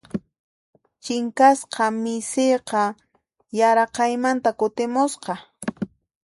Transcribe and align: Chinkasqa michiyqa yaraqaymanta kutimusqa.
Chinkasqa 1.03 1.85
michiyqa 2.03 2.83
yaraqaymanta 3.59 4.49
kutimusqa. 4.59 5.33